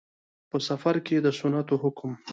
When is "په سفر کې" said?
0.49-1.15